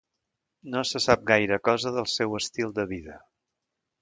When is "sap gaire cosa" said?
1.05-1.93